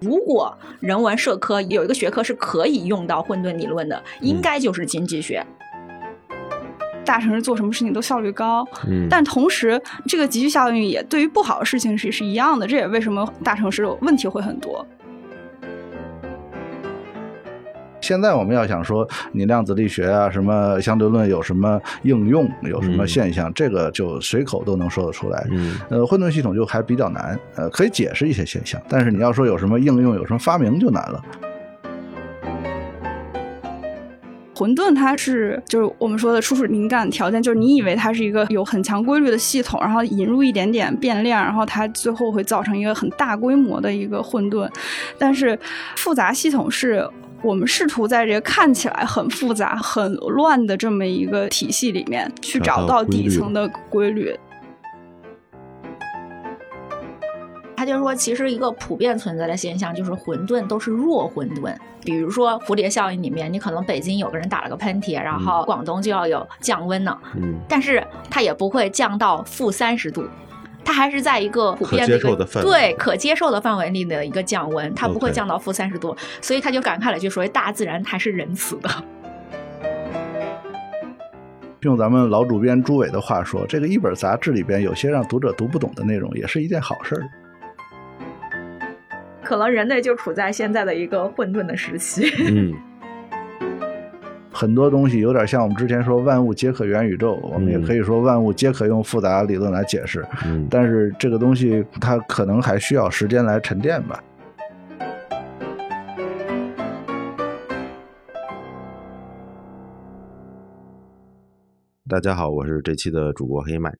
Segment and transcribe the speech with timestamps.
[0.00, 5.44] 如果人文社科有一个学科是可以用到混沌理论的，应该就是经济学。
[7.04, 12.66] 大城市做什么事情都效率高，嗯，但同时这个集聚效应也对于不好的事情是是一样的。
[12.66, 14.84] 这也为什么大城市问题会很多。
[18.06, 25.44] 现在我们要想说你量子力学啊，什么相对论有什么应用，有什么现象，这个就随口都能说得出来。
[25.50, 31.20] 嗯呃，混沌系统就还比较难，呃，可以解释一些现象，但是你要说有什么应用，有什么发明就难了。
[34.54, 44.70] 混沌它是就是我们说的初始灵感条件，就是你以为它是一个有很强规律的系统，然后引入一点点变量，然后它最后会造成一个很大规模的一个混沌。
[45.18, 45.58] 但是
[45.96, 47.06] 复杂系统是
[47.46, 54.36] 我们试图在这个看起来很复杂、很乱的这么一个体系里面去找到底层的规律。
[57.76, 61.72] 他就说，其实一个普遍存在的现象就是混沌都是弱混沌。
[62.02, 70.24] 比如说蝴蝶效应里面，你可能北京有个人打了个喷嚏，然后广东就要有降温呢，嗯，但是它也不会降到负三十度，
[70.86, 78.88] 它还是在一个普遍可接受的范围对可接受的范围里的一个降温，它不会降到负三十度，所以他就感慨了句说，大自然还是仁慈的。
[81.80, 87.22] 用咱们老主编朱伟的话说，这个一本杂志里边有些让读者读不懂的内容，也是一件好事儿。
[89.42, 92.32] 可能人类就处在现在的一个混沌的时期。
[92.38, 92.72] 嗯，
[94.58, 100.26] 很多东西有点像我们之前说万物皆可元宇宙，我们也可以说万物皆可用复杂理论来解释。
[100.46, 104.18] 嗯，但是这个东西它可能还需要时间来沉淀吧。
[112.08, 113.92] 大家好，我是这期的主播黑麦。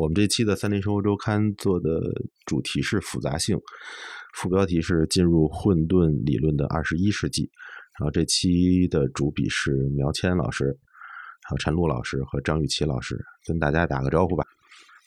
[0.00, 1.88] 我们这期的三联生活周刊做的
[2.46, 3.56] 主题是复杂性，
[4.34, 7.48] 副标题是进入混沌理论的二十一世纪。
[7.98, 10.76] 然后这期的主笔是苗谦老师，
[11.42, 14.44] 还有陈露老师和张雨绮老师，跟大家打个招呼吧。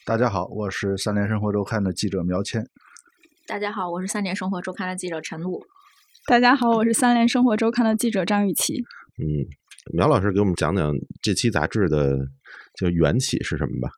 [0.05, 2.65] 大家好，我是三联生活周刊的记者苗谦。
[3.45, 5.61] 大家好，我是三联生活周刊的记者陈露。
[6.27, 8.81] 大家好，我是三联生活周刊的记者张雨绮。
[9.17, 9.43] 嗯，
[9.91, 12.17] 苗老师给我们讲讲这期杂志的
[12.75, 13.89] 就缘起是什么吧？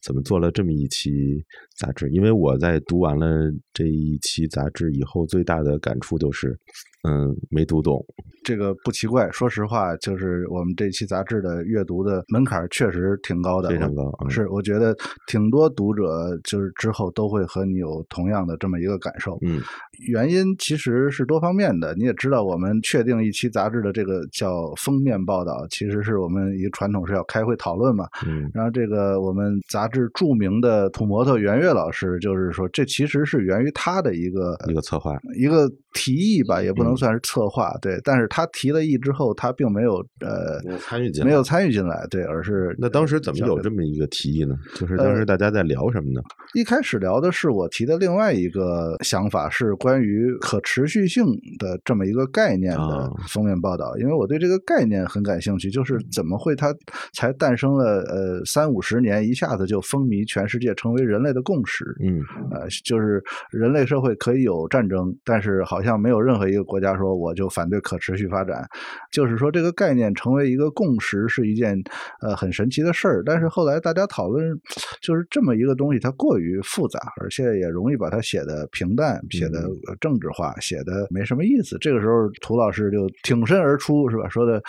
[0.00, 1.44] 怎么做了这么一期
[1.76, 2.08] 杂志？
[2.08, 6.58] 因为我在读完了这一期杂志以后，最大的感触就是，
[7.02, 8.02] 嗯，没读懂。
[8.48, 19.36] 这个不奇怪，说实话，就是我们这期杂志的阅读的门槛确实挺高的，非常高嗯是，我觉得挺多读者就是之后都会和你有同样的这么一个感受。
[19.42, 19.60] 嗯
[20.06, 28.06] 原因其实是多方面的，你也知道，我们确定一期杂志的这个叫封面报道，其实是我们一个传统是要开会讨论嘛。
[28.26, 38.00] 嗯然后这个我们杂志著名的土模特袁岳老师，就是说这其实是源于他的一个一个策划，一个提议吧，也不能嗯算是策划，对。
[38.04, 44.56] 但是他提了议之后，他并没有呃没有参与进来没有参与进来，对，而是那当时怎么有这么一个提议呢？
[44.74, 46.20] 就是当时大家在聊什么呢？
[46.54, 51.24] 一开始聊的是我提的另外一个想法，是关于可持续性
[51.58, 56.74] 的这么一个概念的啊封面报道，因为我对这个概念很感兴趣，就是怎么会它
[57.12, 61.84] 才诞生了呃三五十年，一下子就风靡全世界，成为人类的共识。
[62.00, 68.66] 嗯呃，就是人类社会可以有战争，但是好像没有任何一个国家说我就反对可持续发展。
[69.10, 71.80] 就是说这个概念成为一个共识是一件
[72.20, 73.22] 呃很神奇的事儿。
[73.24, 74.54] 但是后来大家讨论，
[75.00, 79.68] 就是这么一个东西，它过于复杂，而且也容易把它写的平淡，写的
[80.00, 81.76] 政治化，写的没什么意思。
[81.80, 84.28] 这个时候，涂老师就挺身而出，是吧？
[84.28, 84.62] 说的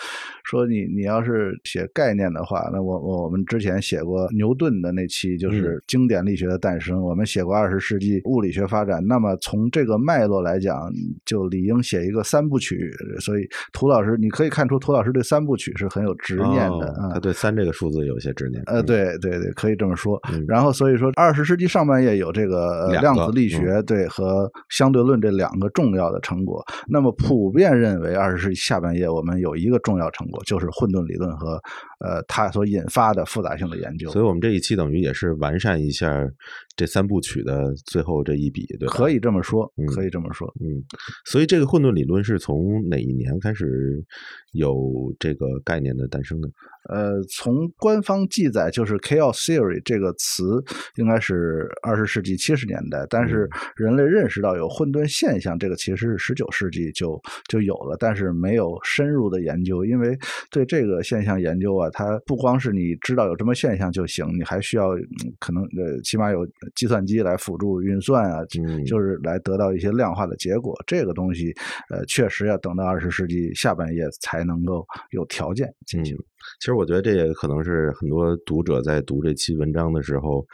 [0.44, 9.04] 说你你要是写概念的话，那我我我们之前写过牛顿的那期，就是经典力学的诞生，我们写过二十世纪物理学发展。
[9.06, 10.90] 那么从这个脉络来讲，
[11.24, 12.90] 就理应写一个三部曲。
[13.20, 17.10] 所以涂老师，你可以看出涂老师对三部曲是很有执念的哦啊。
[17.14, 18.62] 他对三这个数字有些执念。
[18.66, 20.20] 呃，嗯，对对对，可以这么说。
[20.32, 26.64] 嗯然后所以说，二十世纪上半叶有这个量子力学对和相对论这两个重要的成果。
[26.88, 31.60] 那么普遍认为，二十世纪下半叶我们有一个重要成果，就是混沌理论和
[32.00, 34.10] 呃它所引发的复杂性的研究。
[34.10, 36.28] 所以我们这一期等于也是完善一下
[36.76, 38.92] 这三部曲的最后这一笔，对吧？
[38.92, 40.52] 可以这么说嗯，可以这么说。
[40.60, 40.82] 嗯，
[41.24, 44.04] 所以这个混沌理论是从哪一年开始
[44.52, 46.48] 有这个概念的诞生的？
[46.90, 50.62] 呃，从官方记载，就是 chaos theory 这个词
[50.96, 60.18] 应该是二十世纪七十年代，但是人类认识到有混沌现象，这个其实是十九世纪就就有了，但是没有深入的研究，因为
[60.50, 64.90] 对这个现象研究啊，它不光是你知道有这么现象就行，你还需要
[65.38, 68.44] 可能呃，起码有计算机来辅助运算啊，
[68.84, 70.74] 就是来得到一些量化的结果。
[70.86, 71.54] 这个东西，
[71.88, 76.16] 呃，确实要等到二十世纪下半叶才能够有条件进行。
[76.60, 80.46] 其实我觉得这也可能是很多读者在读这期文章的时候，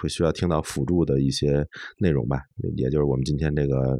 [0.00, 1.66] 会需要听到辅助的一些
[1.98, 2.38] 内容吧，
[2.76, 3.98] 也就是我们今天这个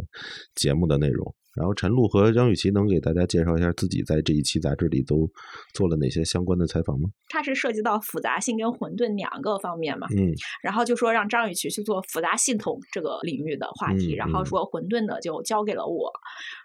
[0.55, 1.35] 节目的内容。
[1.55, 5.29] 然后陈露和张雨绮能给大家介绍一下自己在这一期杂志里都
[5.75, 7.11] 做了哪些相关的采访吗？
[7.29, 10.33] 它是涉及到复杂性跟混沌两个方面嘛，嗯，
[10.63, 16.11] 然后就说让张雨绮去做复杂系统这个领域的话题，然后说混沌的就交给了我，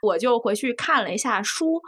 [0.02, 1.82] 我就回去看了一下书。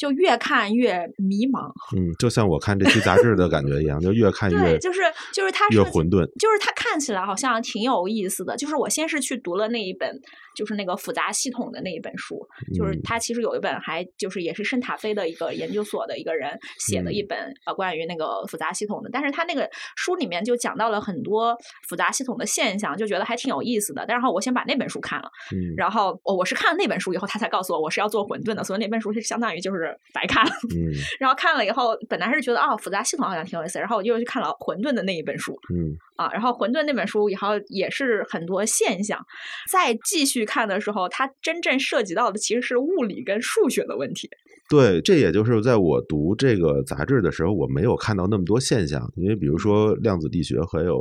[0.00, 5.02] 就越看越迷茫，嗯，就像我看这期杂志的感觉一样，就越看越对，就是
[5.34, 8.56] 就是它越混沌，就是它看起来好像挺有意思的。
[8.56, 10.18] 就是我先是去读了那一本，
[10.60, 12.46] 就是那个复杂系统的那一本书，
[12.76, 19.66] 就是他其实有一本还就是也是圣塔菲的一个研究所的一个人写的一本呃关于那个复杂系统的，但是他那个
[19.96, 21.56] 书里面就讲到了很多
[21.88, 24.04] 复杂系统的现象，就觉得还挺有意思的。
[24.06, 29.96] 然后我先把那本书看了，嗯，然后我我是看了那本书以后，他才告诉我我是要做混沌的，所以那本书是相当于就是。
[30.12, 30.90] 白看了，嗯，
[31.20, 39.24] 然后看了以后，本来是觉得哦，复杂系统好像挺有意思，然后我就去看了混沌的那一本书，嗯，啊，然后混沌那本书以后也是很多现象，
[39.70, 44.28] 再继续看的时候，它真正涉及到的其实是物理跟数学的问题。
[44.68, 49.02] 对，这也就是在我读这个杂志的时候，我没有看到那么多现象。
[49.16, 50.96] 因为比如说量子力学还有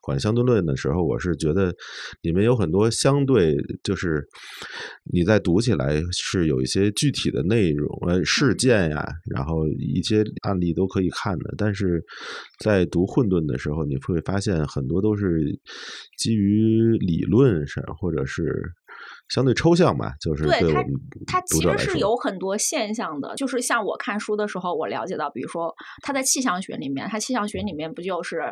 [0.00, 1.72] 广义相对论的时候，我是觉得
[2.22, 4.26] 里面有很多相对，就是
[5.04, 11.54] 你在读起来是有一些具体的内容、呃事件呀，然后一些案例都可以看的。
[11.56, 12.04] 但是
[12.58, 15.60] 在读混沌的时候，你会发现很多都是
[16.18, 18.72] 基于理论上，或者是。
[19.28, 20.84] 相对抽象吧，就是对它，
[21.26, 23.34] 它其实是有很多现象的。
[23.34, 28.42] 就是像我看书的时候，我了解到，比如说它在气象学里面，它气象学里面不就是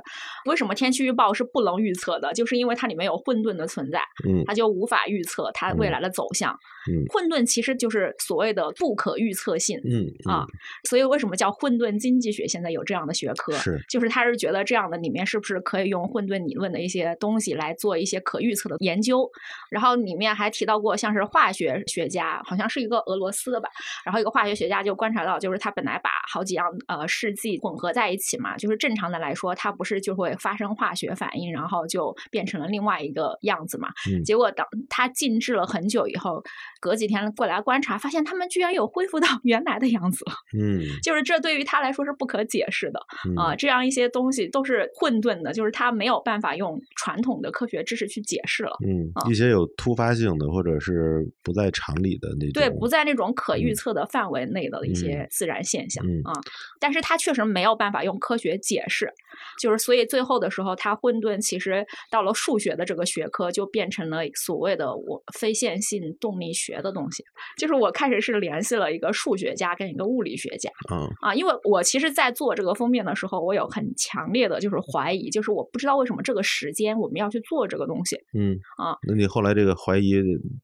[0.47, 2.33] 为什么天气预报是不能预测的？
[2.33, 6.51] 就是因为它里面有混沌的存在，嗯，它就无法预测它未来的走向。
[6.91, 10.47] 嗯，混沌其实就是所谓的不可预测性，嗯啊，
[10.89, 12.49] 所以为什么叫混沌经济学？
[12.49, 19.31] 现在有这样的学科，是就是他是觉得这样的里面是不是可以用混沌理论的一些东西来做一些可预测的研究？
[19.71, 20.81] 然后里面还提到。
[20.81, 23.69] 过像是化学学家，好像是一个俄罗斯的吧，
[24.03, 33.91] 然后一个化学学家就观察到，就是他本来把好几样呃试剂混合在一起嘛，就是正常的来说，它不是就会发生化学反应，然后就变成了另外一个样子嘛。
[34.25, 36.43] 结果等他静置了很久以后，
[36.81, 40.33] 隔几天过来观察，发现他们居然有恢复到原来的样子了。
[40.59, 43.01] 嗯， 就是这对于他来说是不可解释的
[43.37, 48.71] 啊，这样一些东西都是混沌的，就是他没有办法用传统的科学知识去解释了。
[48.87, 56.35] 嗯，一些有突发性的或或者是不在常理的那种，对，不在那种可预测的范围内的一些自然现象啊，
[56.79, 59.11] 但是它确实没有办法用科学解释，
[59.58, 67.25] 就是所以最后的时候，它混沌其实到了数学的这个学科，就变成了所谓的我非线性动力学的东西。
[67.56, 80.11] 就是我开始是联系了一个数学家跟一个物理学家，嗯啊，因为我其实，在做这个封面的时候，我有很强烈的就是怀疑，就是我不知道为什么这个时间我们要去做这个东西，嗯啊，那你后来这个怀疑？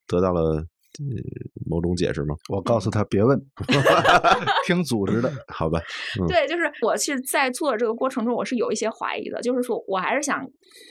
[0.06, 0.64] 得到了
[1.69, 2.34] 某种解释吗？
[2.49, 3.38] 我告诉他别问，
[4.67, 5.78] 听组织的，好吧？
[6.26, 10.43] 对，就是我是在做这个过程中，我是有一些怀疑的，就是说我还是想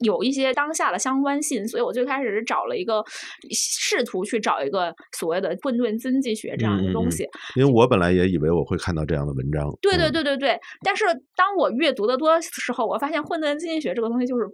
[0.02, 3.04] 有一些当下的相关性，所以我最开始是找了一个
[3.52, 9.68] 试图去找一个所谓的混沌经济学这样的东西，因为我本来也以为我会看到这样的文章。
[9.82, 11.04] 对对对对对，但是
[11.36, 14.46] 当我阅读的多时候，我发现混沌经济学这个东西就是。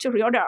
[0.00, 0.42] 就是有点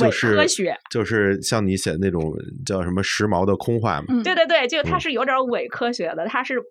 [0.00, 2.32] 伪科学，就是像你写的那种
[2.64, 4.22] 叫什么时髦的空话嘛。
[4.22, 6.62] 对对对，就它是有点伪科学的，它是。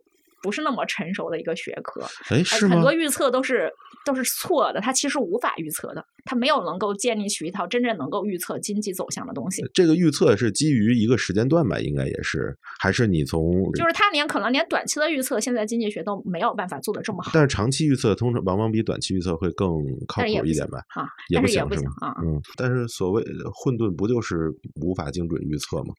[0.45, 3.73] 不是那么成熟的一个学科，哎，是很多预测都是
[4.05, 9.63] 都是错的，它其实无法预测的，它没有能够建立起一套真正能够预测经济走向的东西。
[9.73, 11.79] 这个预测是基于一个时间段吧？
[11.79, 13.41] 应该也是，还是你从
[13.73, 17.31] 就是它连可能连短期的预测，现在经济学都没有办法做的这么好。
[17.33, 20.77] 但是长期预测通常往往比短期预测会更靠谱一点吧？
[20.89, 21.91] 啊，也不行是吗？
[22.01, 25.95] 啊，嗯，但是所谓混沌不就是无法精准预测吗？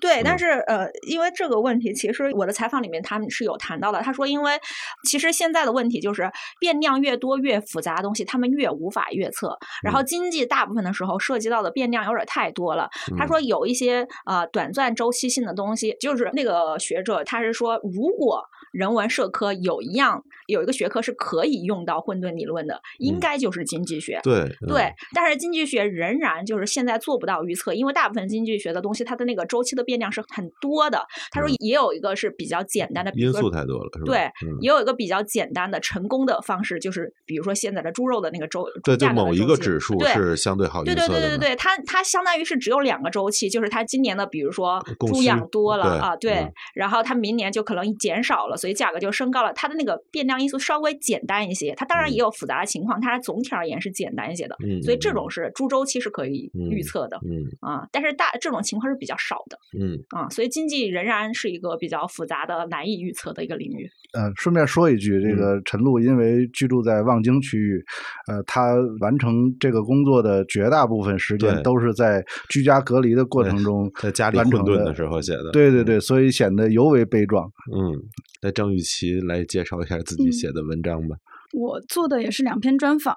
[0.00, 4.00] 对，但嗯是呃，因为这个问题，其实我的采访里面他们是有谈到的。
[4.02, 4.58] 他说，因为
[5.04, 9.56] 其实现在的问题就是变量越多越复杂的东西，他们越无法预测。
[9.82, 12.88] 然后嗯经济大部分的时候涉及到的变量有点太多了。
[13.16, 18.42] 他嗯说有一些呃短暂周期性的东西，就是那个学者他是说，如果
[18.72, 24.20] 人文社科有一样有一个学科是可以用到混沌理论的，应嗯该就是经济学。
[24.22, 31.06] 对对嗯，但是经济学仍然就是现在做不到预测，因为大部分经济学的东西，它的那个周期的变量是很多的。
[31.30, 34.04] 他说嗯也有一个是比较简单的，因说素太多了，是吧？
[34.06, 49.52] 对，嗯也有一个比较简单的成功的方式，就是比如说现在的猪肉的那个周对，就某一个指数是相对好预对测的对对对对对，它它相当于是只有两个周期，就是它今年的，比如说猪养多了啊，对嗯，然后它明年就可能减少了，所以价格就升高了。
[49.54, 54.54] 它的那个变量因素稍微简单一些，它当然也有复杂的情况，它总体而言是简单一些的。
[54.64, 63.90] 嗯，所以这嗯种是猪周期是可以预测的嗯啊，但是大这种情况是比较少的嗯啊，所以经济仍然是一个比较复杂的、难以预测的一个领域。
[64.14, 67.82] 呃，顺便说一句，这嗯个陈露因为居住在望京区域，
[68.28, 75.50] 呃，他完成这个工作的绝大部分时间都是在居家隔离的过程中在家里混完成的沌的时候写的。
[75.50, 77.50] 嗯对对对，所以显得尤为悲壮。
[77.74, 81.16] 嗯，那张雨绮来介绍一下自己嗯写的文章吧。
[81.54, 83.16] 我做的也是两篇专访，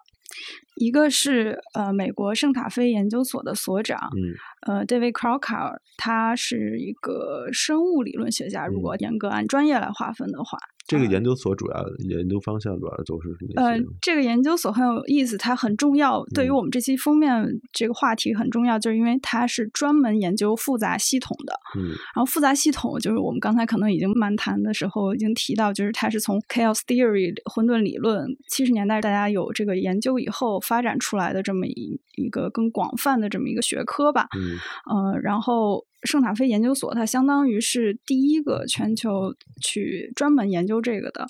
[0.76, 8.66] 一个是呃美国圣塔菲研究所的所长，嗯呃，David Crocker，他是一个生物理论学家。
[8.68, 17.32] 如嗯果严格按专业来划分的话，这个呃研究所主要研究方向主要都是哪呃些？，这个研究所很有意思，它很重要，对于嗯我们这期封面
[17.72, 21.54] 这个话题很重要，就是因为它是专门研究复杂系统的。
[21.78, 34.28] 嗯然后复杂系统就是我们刚才可能已经漫谈的时候已经提到，就是它是从 chaos theory 混沌理论七十年代大家有这个研究以后发展出来的这么一一个更广泛的这么一个学科吧。
[34.36, 34.58] 嗯
[34.90, 41.26] 呃，然后圣塔菲研究所它相当于是第一个全球去专门研究这个的，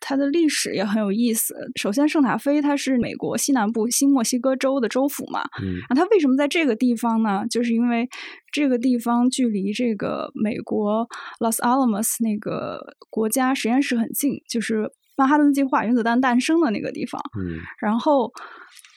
[0.00, 1.54] 它的历史也很有意思。
[1.76, 7.44] 首先，圣塔菲它是美国西南部新墨西哥州的州府嘛，嗯那它为什么在这个地方呢？
[7.48, 8.08] 就是因为
[8.52, 11.08] 这个地方距离这个美国
[11.40, 17.20] Los Alamos 那个国家实验室很近，就是曼哈顿计划原子弹诞生的那个地方。
[17.38, 18.32] 嗯然后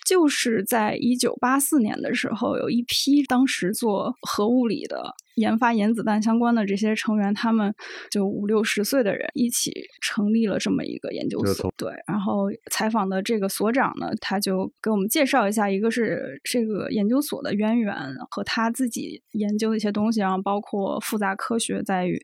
[0.06, 7.74] 就是在一九八四年的时候，有一批当时做核物理的、研发原子弹相关的这些成员，他们
[8.10, 11.72] 就五六十岁的人一起成立了这么一个研究所。
[11.78, 17.96] 对，然后采访的这个所长呢，他就给我们介绍一下，一个是这个研究所的渊源
[18.30, 22.20] 和他自己研究的一些东西，然后包括复杂科学在于。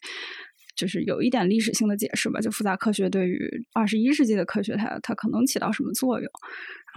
[0.77, 6.31] 就是有一点历史性的解释吧，就复杂科学对于二十一世纪的科学它它可能起到什么作用。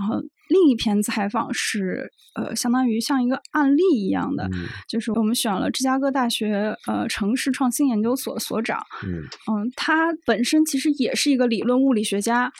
[0.00, 0.14] 然后
[0.48, 12.50] 另一篇采访是呃，相当于像一个案例一样的，嗯就是我们选了芝加哥大学呃城市创新研究所所长，嗯嗯，他本身其实也是一个理论物理学家，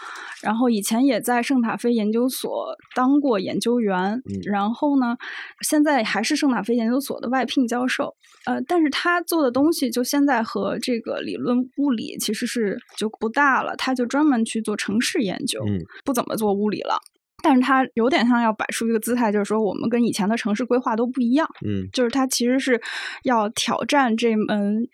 [0.43, 5.17] 然后以前也在圣塔菲研究所当过研究员，嗯然后呢，
[5.63, 8.15] 现在还是圣塔菲研究所的外聘教授。
[8.47, 16.99] 呃，但是他做的东西就现在和这个理论物理其实是就不大了，他就专门去做城市研究，嗯不怎么做物理了。
[17.43, 21.49] 但是它有点像要摆出一个姿态，就是说我们跟以前的城市规划都不一样。
[21.67, 22.81] 嗯就是它其实是
[23.23, 24.87] 要挑战这门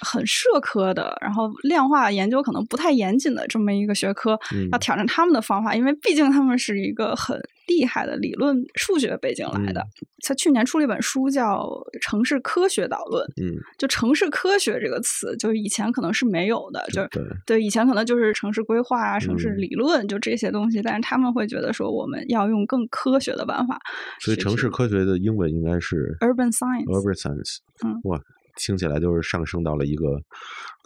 [0.00, 9.84] 很社科的，然后量化研究可能不太严谨的这么一个学科，嗯要挑战他们的方法，因为毕竟他们是一个很厉害的理论数学背景来的。
[10.26, 11.60] 他去年出了一本书叫
[12.00, 23.78] 《城市科学导论》，嗯，就城市科学这个词，就是以前可能是没有的，就是对，对，以前可能就是城市规划啊、城市嗯理论，就这些东西，但是他们会觉得说我们要用更科学的办法，
[24.20, 27.58] 所以城市科学的英文应该是 urban science urban science。
[27.84, 28.18] 嗯哇，
[28.56, 30.06] 听起来就是上升到了一个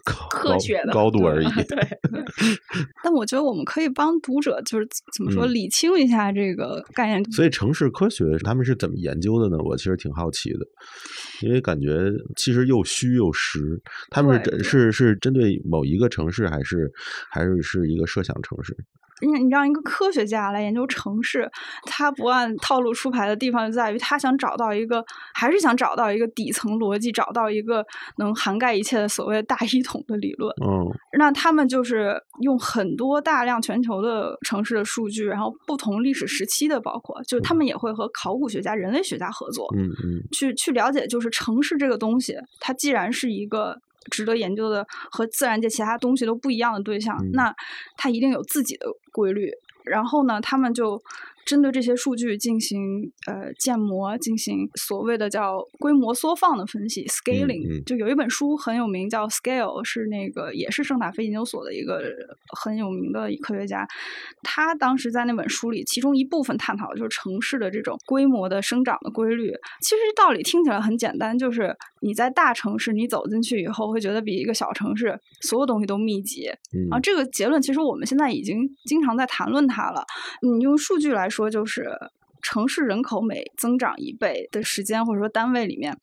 [0.05, 1.47] 科学的高度而已。
[1.67, 1.99] 对，
[3.03, 7.31] 但我觉得我们可以帮读者就是怎么说嗯理清一下这个概念。
[7.31, 9.57] 所以城市科学他们是怎么研究的呢？
[9.63, 10.59] 我其实挺好奇的，
[11.41, 13.81] 因为感觉其实又虚又实。
[14.09, 16.91] 他们是针是是针对某一个城市，还是
[17.29, 18.75] 还是是一个设想城市？
[19.21, 21.49] 因为你让一个科学家来研究城市，
[21.83, 27.85] 他不按套路出牌的地方就在于他想找到一个，还是想找到一个底层逻辑，找到一个
[28.17, 30.49] 能涵盖一切的所谓大一统的理论。
[30.61, 43.75] 嗯那他们就是用很多大量全球的城市的数据，然后不同历史时期的包括，就是他们也会和考古学家、人类学家合作，嗯嗯去去了解，就是城市这个东西，它既然是一个
[44.11, 47.55] 值得研究的和自然界其他东西都不一样的对象，嗯那
[47.97, 49.51] 它一定有自己的规律。
[49.83, 51.01] 然后呢，他们就
[51.49, 52.79] 针对这些数据进行
[53.25, 57.79] 呃建模，进行所谓的叫规模缩放的分析 （scaling）。
[57.79, 62.03] 嗯就有一本书很有名，叫《Scale》，是那个也是圣塔菲研究所的一个
[62.55, 63.87] 很有名的科学家。
[64.43, 69.51] 他当时在那本书里，其中一部分探讨的就是城市的这种规模的生长的规律。
[69.81, 76.47] 其实道理听起来很简单，就是你在大城市，你走进去以后，会觉得比一个小城市所有东西都密集。
[76.73, 80.03] 嗯啊，这个结论其实我们现在已经经常在谈论它了。
[80.41, 81.87] 你用数据来说，就是
[82.41, 85.95] 城市人口每增长一倍的时间或者说单位里面，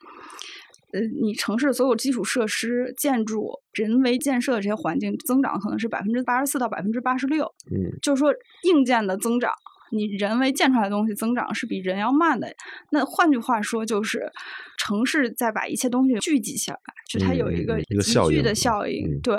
[0.92, 9.50] 呃，你城市所有基础设施、建筑、人为建设的这些环境增长可能是百分之八十四到百分之八十六，嗯就是说硬件的增长。
[9.92, 12.52] 你人为建出来的东西增长是比人要慢的，
[12.90, 14.28] 那换句话说就是，
[14.76, 16.78] 城市在把一切东西聚集起来，
[17.08, 19.36] 就它有一个集聚的效应对。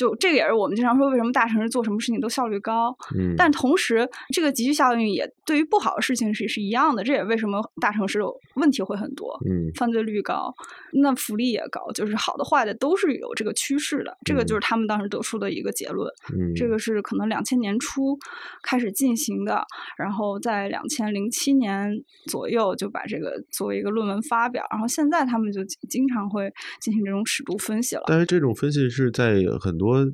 [0.00, 2.96] 就这个也是我们经常说，为什么大城市做什么事情都效率高？
[3.14, 7.04] 嗯，但同时，这个集聚效应也对于不好的事情是是一样的。
[7.04, 8.20] 这也为什么大城市
[8.54, 10.54] 问题会很多，嗯犯罪率高，
[11.02, 14.16] 那福利也高，就是好的坏的都是有这个趋势的。
[14.24, 16.10] 这个就是他们当时得出的一个结论。
[16.32, 18.18] 嗯这个是可能两千年初
[18.62, 19.62] 开始进行的，
[19.98, 21.92] 然后在两千零七年
[22.24, 28.02] 左右就把这个作为一个论文发表，然后现在他们就经经常会进行这种尺度分析了。
[28.06, 30.06] 但是这种分析是在很多，呃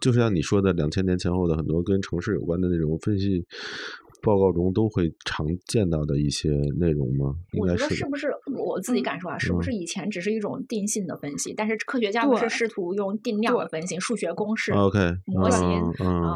[0.00, 3.44] 就像你说的，两千年前后的很多跟城市有关的那种分析
[4.22, 7.34] 报告中都会常见到的一些内容吗？
[7.52, 7.94] 应我觉得该。
[7.94, 9.38] 是不是我自己感受啊？
[9.38, 15.66] 是不嗯是以前只是一种定性的分析，但是科学家不是试图用定量的分析、数学公式 OK，模型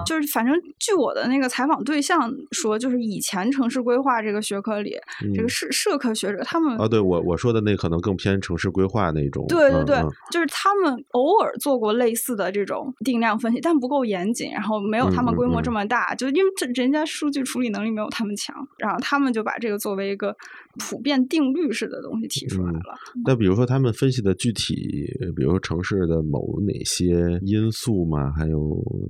[0.06, 4.96] 就是反正据我的那个采访对象说，就是以前城市规划这个学科里，
[5.34, 9.46] 这嗯个社社科学者他们啊，对我我说的那可能更偏城市规划那种。
[9.48, 20.36] 对对对，嗯就是他们偶尔做过类似的这种定量分析，但不够严谨，然后没有他们规模嗯这么大，就因为这人家数据处理能力没有他们强，然后他们就把这个作为一个
[20.80, 22.98] 普遍定律式的东西提出来嗯了。
[23.26, 24.74] 那比如说他们分析的具体，
[25.20, 28.58] 呃比如说城市的某哪些因素嘛，还有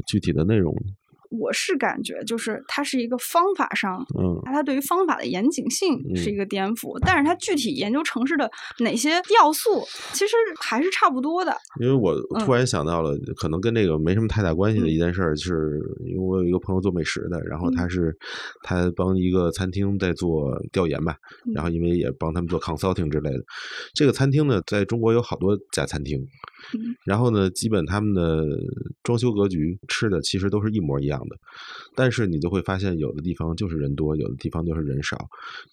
[0.06, 0.74] 具体的内容。
[1.30, 4.40] 我是感觉就是它是一个方法上，嗯。
[4.44, 6.32] 它对于方法的严谨性是嗯。
[6.32, 9.82] 一个颠覆，但是它具体研究城市的哪些要素，
[10.12, 11.56] 其实还是差不多的。
[11.80, 12.44] 因为我嗯。
[12.44, 14.90] 突然想到了，可能跟这个没什么太大关系的嗯。
[14.90, 17.90] 一件事儿，是因为我有一个朋友做美食的，然后他嗯。
[17.90, 18.16] 是
[18.62, 21.16] 他帮一个餐厅在做调研吧，
[21.54, 21.64] 然嗯。
[21.64, 23.40] 后因为也帮他们做 consulting 之类的。
[23.94, 26.26] 这个餐厅呢，在中国有好多家餐厅，
[26.74, 26.94] 嗯。
[27.04, 28.46] 然后呢，基本他们的
[29.02, 31.36] 装修格局、吃的其实都是一模一样的，
[31.94, 35.16] 但是你就会发现，有的地方就是人多，有的地方就是人少，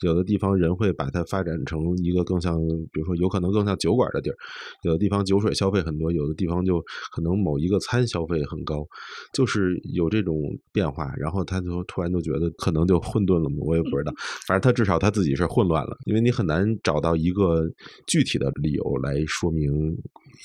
[0.01, 2.57] 有的地方人会把它发展成一个更像，
[2.91, 4.35] 比如说有可能更像酒馆的地儿，
[4.83, 8.85] 有的地方酒水消费很多，有的地方就可能某一个餐消费很高，
[9.33, 10.35] 就是有这种
[10.71, 14.13] 变化，然后他就突然就觉得可能就混沌了嘛，我也不知道，
[14.47, 17.69] 反正他至少他自己是混乱了，因为你很难找到一个
[18.07, 19.71] 具体的理由来说明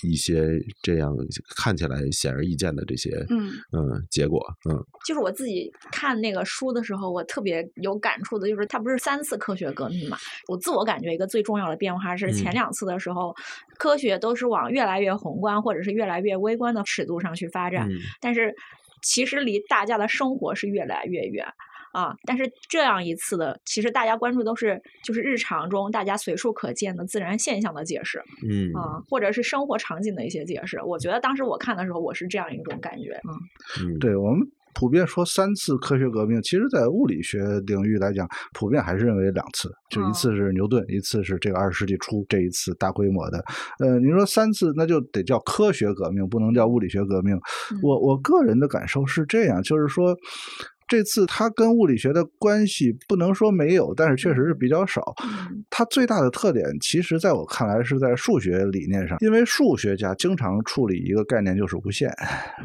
[0.03, 1.15] 一些这样
[1.57, 10.17] 看起来显而易见的这些嗯嗯结果，嗯就是我自己看那个书的时候，我特别有感触的，就是它不是三次科学革命嘛？
[10.49, 13.35] 我自我感觉一个最重要的变化是前嗯两次的时候，
[13.79, 18.55] 科学都是往越来越宏观或者是越来越微观的尺度上去发展，嗯但是
[19.03, 21.47] 其实离大家的生活是越来越远。
[21.93, 30.81] 啊，但是这样一次的，其实大家关注都是就是日常中大家随处可见的自然现象的解释嗯啊，或者是生活场景的一些解释。
[30.83, 33.93] 我觉得当时我看的时候，我是这样一种感觉，嗯。
[33.93, 34.41] 嗯，对我们
[34.75, 43.45] 普遍说三次科学革命，其实在物理学领域来讲，普遍还是认为两次，就一哦次是牛顿，一次是这个二十世纪初这一次大规模的。
[43.81, 47.39] 呃，你说三次，那就得叫科学革命，不能叫物理学革命。
[47.83, 50.17] 我我个人的感受是这样，就是说。
[50.93, 55.01] 这次它跟物理学的关系不能说没有，但是确实是比较少。
[55.25, 62.13] 嗯它最大的特点，其实在我看来是在数学理念上，因为数学家经常处理一个概念就是无限，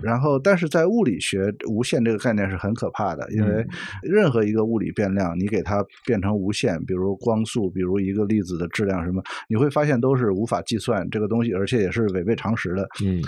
[0.02, 3.66] 然后但是在物理学，无限这个概念是很可怕的，因为
[4.04, 12.86] 任何一个物理变量，你给它变成无限，比如光速，比如一个粒子的质量什么，你会发现都是无法计算这个东西，而且也是违背常识的。
[13.06, 13.22] 嗯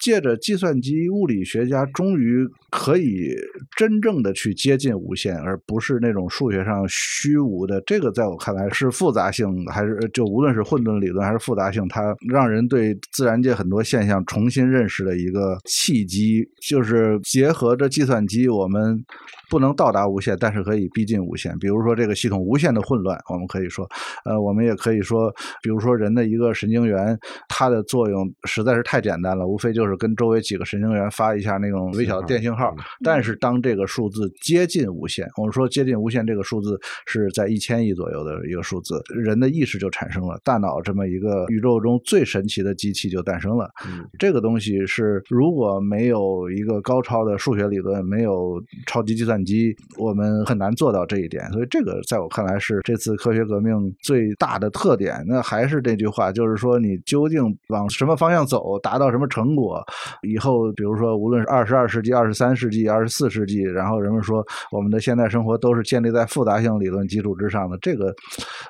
[0.00, 3.34] 借着计算机，物理学家终于可以
[3.76, 7.80] 真正的去去接近无限，而不是那种数学上虚无的。
[7.84, 16.48] 这个在我看来是复杂性，还是就无论是混沌理论还是复杂性，它让人对自然界很多现象重新认识的一个契机。
[16.62, 19.04] 就是结合着计算机，我们
[19.48, 21.56] 不能到达无限，但是可以逼近无限。
[21.58, 23.88] 比如说这个系统无限的混乱，我们可以说，
[24.24, 25.32] 呃，我们也可以说，
[25.62, 32.74] 比如说人的一个神经元，它的作用实在是太简单了，无非就是跟周围几个神经元发一下那种微小的电信号。
[33.04, 43.70] 但是当这个数字接近无限，我们说接近无限这个数字是在一千亿左右的一个数字，人的意识就产生了，大脑这么一个宇宙中最神奇的机器就诞生了。
[44.18, 51.44] 这个东西是如果没有一个高超的数学理论，没有超级计算机，我们很难做到这一点。
[51.52, 55.24] 所以这个在我看来是这次科学革命最大的特点。
[55.26, 59.82] 那还是这句话，就是说你究竟往什么方向走，达到什么成果，
[60.22, 68.14] 以后比如说无论是二十二世纪、二十三世纪、二十四世纪，然后人们说我们的现代生活都是建立在复杂性理论基础之上的，这个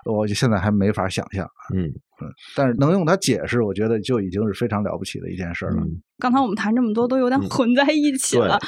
[0.04, 1.46] 我现在还没法想象。
[1.74, 1.92] 嗯。
[2.22, 5.82] 嗯，但是能用它解释，我觉得就已经是非常了不起的一件事了。
[6.18, 8.58] 刚才我们谈这么多，都有点混在一起了。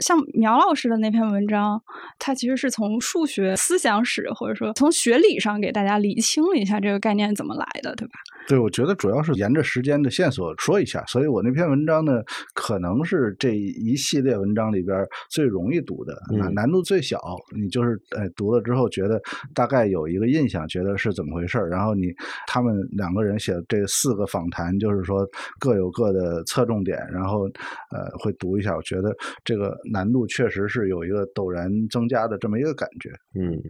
[0.00, 1.80] 像苗老师的那篇文章，
[2.18, 8.14] 他其实是从数学思想史，或者说从学理上给大家理清了一下这个概念怎么来的，对吧？
[8.48, 11.04] 对，我觉得主要是沿着时间的线索说一下。
[11.06, 12.22] 所以我那篇文章呢，
[12.54, 17.20] 可能是这一系列文章里边最容易读的，难难度最小。
[17.54, 19.20] 你就是哎读了之后，觉得
[19.54, 22.12] 大概有一个印象，觉得是怎么回事然后你
[22.46, 22.76] 他们。
[22.96, 25.26] 两个人写这四个访谈，就是说
[25.58, 27.44] 各有各的侧重点，然后
[27.90, 33.60] 呃会读一下，我觉得这个难度确实是有一个陡然增加的这么一个感觉，嗯。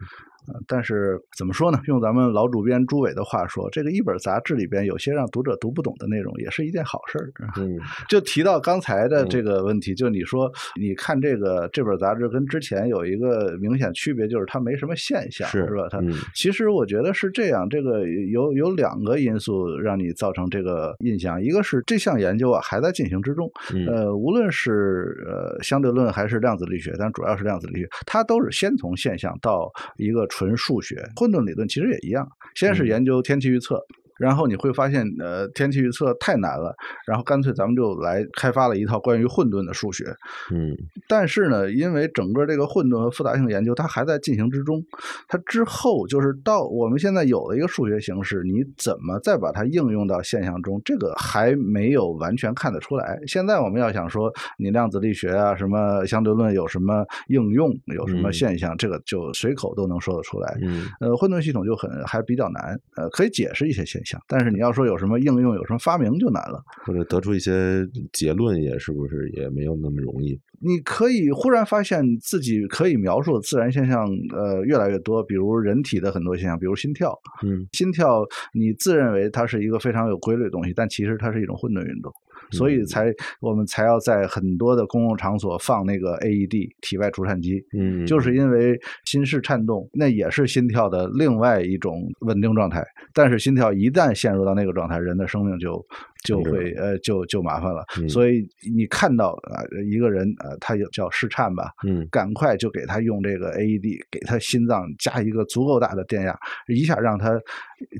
[0.67, 1.79] 但是怎么说呢？
[1.87, 7.33] 用咱们老主编朱伟的话说，这个一本杂志里边有些让读者读不懂的内容，也是一件好事儿。
[7.59, 7.79] 嗯，
[8.09, 15.89] 就提到刚才的这个问题，就你说，你看这个这本杂志跟之前有一个明显区别，就是它没什么现象，是吧？
[15.91, 16.01] 它
[16.35, 23.51] 其实我觉得是这样，这个有有两个因素让你造成这个印象，一个是这项研究啊还在进行之中，
[23.89, 30.27] 呃，无论是呃相对论还是量子力学，但主要是量子力学，它都是先从现象到一个。
[30.37, 33.81] 纯数学，混沌理论其实也一样，先是研究天气预测。
[34.19, 36.75] 然后你会发现，呃，天气预测太难了，
[37.07, 40.05] 然后干脆咱们就来开发了一套关于混沌的数学。
[40.53, 40.77] 嗯，
[41.09, 44.83] 但是呢，因为整个这个混沌和复杂性研究它还在进行之中，
[45.29, 53.19] 它之后就是到我们现在有了一个数学形式，你怎么再把它应用到现象中，这个还没有完全看得出来。
[53.27, 60.57] 现在我们要想说，你量子力学啊，什么相对论有什么应用，有什么现象，这个就随口都能说得出来。
[60.63, 64.06] 嗯，呃，混沌系统就很还比较难，呃，可以解释一些现象。
[64.29, 70.39] 但是你要说有什么应用、有什么发明就难了，或者得出一些结论也是不是也没有那么容易？
[70.61, 77.13] 你可以忽然发现自己可以描述的自然现象，呃，越来越多，比如人体的很多现象，比如心跳。
[77.45, 82.11] 嗯，心跳你自认为它是一个非常有规律的东西，但其实它是一种混沌运动。
[82.51, 92.85] 所以才我们才要在很多的公共场所放那个 AED 体外除颤机，嗯，就是因为心室颤动，那也是心跳的另外一种稳定状态。
[93.13, 95.85] 但是心跳一旦陷入到那个状态，人的生命就
[96.27, 97.85] 就会呃就就麻烦了。
[98.09, 107.41] 所以你看到啊一个人呃他有叫室颤吧，嗯，赶快就给他用这个 AED，给他心脏加一个足够大的电压，一下让他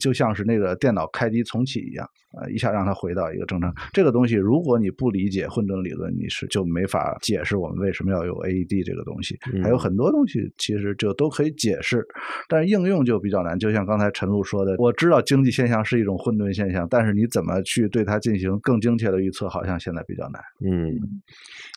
[0.01, 2.07] 就像是那个电脑开机重启一样。
[2.39, 3.73] 呃，一下让他回到一个正常。
[3.95, 9.39] 这个东西，如果你不理解混沌理论，你是就没法解释我们为什么要有 AED 这个东西。
[9.63, 12.07] 还有很多东西其实就都可以解释，
[12.47, 13.59] 但是应用就比较难。
[13.59, 20.43] 就像刚才陈露说的，我知道经济现象是一种混沌现象，但是你怎么去对它进行更精确的预测，好像现在比较难。
[20.65, 20.95] 嗯，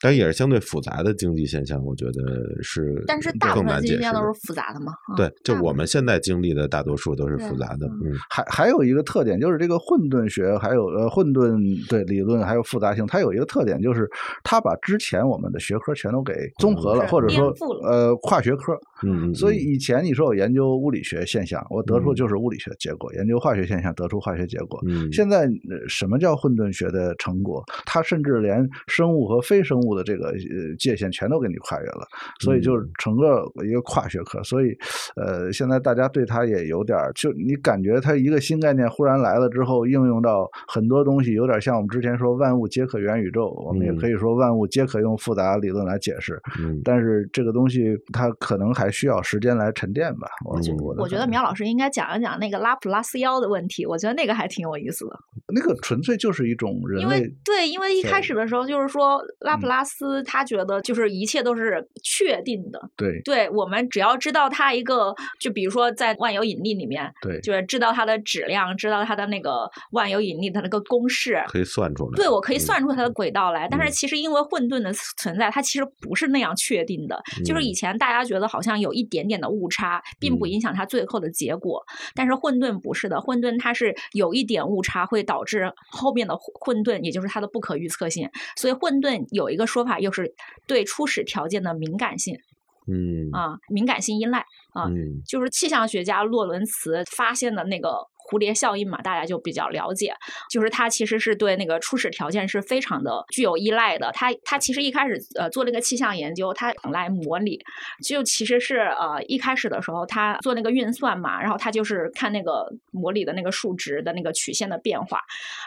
[0.01, 3.03] 但也是相对复杂的经济现象，我觉得是。
[3.07, 4.93] 但是大部分经济现象都是复杂的嘛？
[5.15, 7.87] 对，就我们现在经历的大多数都是复杂的。
[7.87, 10.57] 嗯，还还有一个特点就是这个混沌学。
[10.57, 14.09] 还有呃混沌对理论还有复杂性，它有一个特点就是
[14.43, 18.77] 它把之前我们的学科全都给综合了，或者说呃跨学科。
[19.03, 24.77] 嗯，所以以前你说我研究物理学现象，我得出就是物理学结果；研究化学现象得出化学结果。
[24.87, 25.49] 嗯，现在
[25.87, 27.63] 什么叫混沌学的成果？
[27.85, 32.05] 它甚至连生物和非生物的这个呃界限全都给你跨越了，
[32.41, 34.43] 所以就是整个一个跨学科。
[34.43, 34.75] 所以
[35.15, 46.37] 呃，现在大家对它也有点就你感觉它一个新概念忽然来了之后，应用到很多东西，有点像我们之前说万物皆可元宇宙，我们也可以说万物皆可用复杂理论来解释。
[46.59, 48.88] 嗯，但是这个东西它可能还。
[48.91, 50.27] 需要时间来沉淀吧。
[50.45, 55.19] 我觉我觉得苗老师应该讲一讲那个拉普拉斯妖的问题，我觉得那个还挺有意思的。
[55.53, 71.41] 那个纯粹就是一种人因为类对，因为一开始的时候就是说拉普嗯拉斯他觉得就是一切都是确定的，对对我们只要知道它一个，就比如说在万有引力里面，对就是知道它的质量，知道它的那个万有引力的那个公式。
[71.47, 72.15] 可以算出来。
[72.15, 77.19] 对，我可以嗯算出它的轨道来，但是嗯其实因为混沌的存在，它其实不是那样确定的。
[77.43, 80.49] 就是嗯以前大家觉得好像有一点点的误差，并不嗯。
[80.49, 81.83] 影响它最后的结果，
[82.15, 88.29] 但是混沌不是的，混沌它是有一点误差会导致后面的混沌，也就是它的不可预测性。
[88.55, 90.33] 所以混沌有一个说法，又是
[90.65, 92.39] 对初始条件的敏感性
[92.87, 93.29] 嗯。
[93.31, 94.39] 啊，敏感性依赖
[94.73, 95.21] 啊，嗯。
[95.27, 100.13] 就是气象学家洛伦茨发现的那个蝴蝶效应嘛，大家就比较了解。
[100.49, 104.11] 就是它其实是对那个初始条件是非常的具有依赖的。
[104.13, 107.59] 它它其实一开始呃做那个气象研究，它来模拟，
[108.03, 115.19] 就其实是呃一开始的时候它做那个运算嘛，然后它就是看那个模拟的那个数值的那个曲线的变化。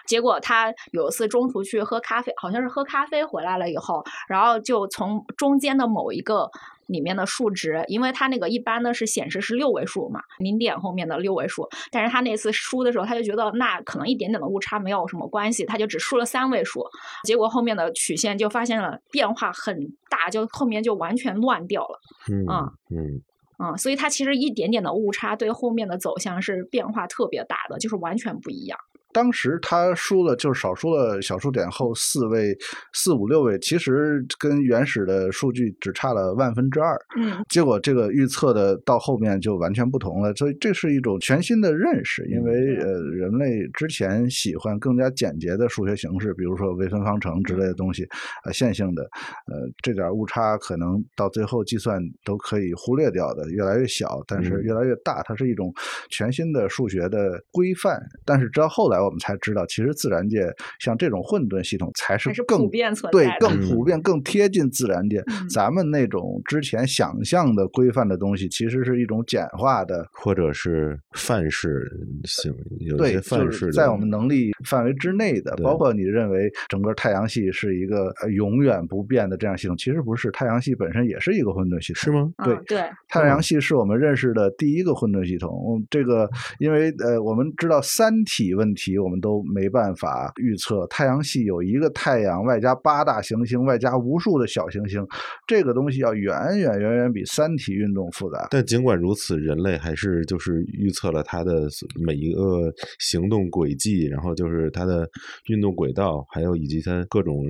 [0.07, 6.51] 结果他有一次中途去喝咖啡，好像是喝咖啡回来了以后，然后就从中间的某一个
[6.93, 16.85] 里面的数值，因为它那个一般呢是显示是六位数嘛，零点后面的六位数，但是他那次输的时候，他就觉得那可能一点点的误差没有什么关系，他就只输了三位数，
[17.25, 19.77] 结果后面的曲线就发现了变化很
[20.09, 22.01] 大，就后面就完全乱掉了。
[22.31, 23.21] 嗯啊嗯
[23.59, 28.79] 嗯，所以它其实一点点的误差对后面的走向是变化特别大的，就是完全不一样。
[29.13, 32.57] 当时他输了，就是少输了小数点后四位、
[32.93, 36.97] 四五六位，其实跟原始的数据只差了万分之二。
[37.17, 42.25] 嗯结果这个预测的到后面就完全不同了，所以这是一种全新的认识。
[42.27, 48.07] 因为呃，人类之前喜欢更加简洁的数学形式，比如说微分方程之类的东西，
[48.45, 55.73] 呃，线性的，呃，这点误差可能到最后计算都可以忽略掉的，越来越小，但是嗯越来越大，它是一种
[56.11, 58.01] 全新的数学的规范。
[58.25, 60.47] 但是直到后来我们才知道，其实自然界
[60.79, 65.23] 像这种混沌系统才是更普遍存对在的更普遍、更贴近自然界。
[65.27, 71.91] 嗯咱们那种之前想象的规范的东西，其实是一种简化的，或者是范式
[72.25, 75.55] 性，有些范式在我们能力范围之内的。
[75.63, 82.11] 包括你认为整个太阳系是一个呃永远不变的这样系统，其实不是，太阳系本身也是一个混沌系统，是？
[82.11, 82.33] 吗？
[82.45, 85.51] 对嗯，对，太阳系是我们认识的第一个混沌系统。
[85.69, 90.87] 嗯这个，因为呃，我们知道三体问题，我们都没办法预测。
[90.89, 95.07] 太阳系有一个太阳，外加八大行星，外加无数的小行星，
[95.47, 98.49] 这个东西要远远远远比三体运动复杂。
[98.51, 101.69] 但尽管如此，人类还是就是预测了它的
[102.05, 105.09] 每一个行动轨迹，然后就是它的
[105.49, 107.45] 运动轨道，还有以及它各种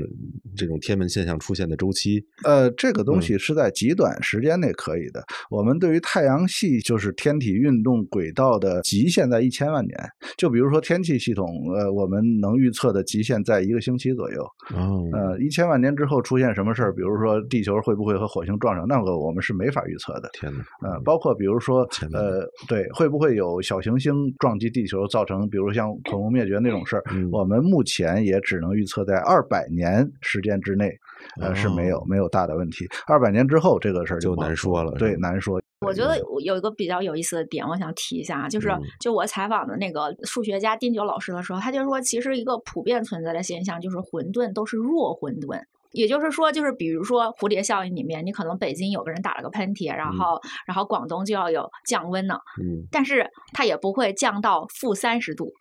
[0.57, 2.24] 这种天文现象出现的周期。
[2.44, 5.22] 呃，这个东嗯西是在极短时间内可以的。
[5.50, 9.96] 我们对于太阳系就是天体运动轨道的极限在一千万年。
[10.37, 14.42] 就比如说天气系统，呃，我们能预测的极限在一个星期左右。
[14.74, 20.28] 哦，呃，一千万年之后出现什么事儿，比如说地球会不会和火星撞上，那个我们是没法预测的。
[20.32, 20.88] 天哪！
[20.88, 27.02] 呃，包括比如说呃，对，会不会有小行星撞击地球，造成比如像恐龙灭绝那种事儿？
[27.12, 30.92] 嗯我们目前也只能预测在二百年时间之内，
[31.40, 32.86] 呃，是没有哦没有大的问题。
[33.06, 35.60] 二百年之后，这个事儿就难说了对，难说。
[35.86, 38.82] 我觉得我有一个比较有意思的点，我想提一下，就是嗯。
[39.00, 45.62] 就我采访的那个数学家丁九老师的时候，他就说，其实一个普遍存在的现象就是混沌都是弱混沌。
[45.92, 50.16] 也就是说，就是比如说蝴蝶效应里面，你可能北京有个人打了个喷嚏，然嗯。
[50.18, 55.52] 后、然后广东就要有降温呢，嗯，但是它也不会降到负三十度，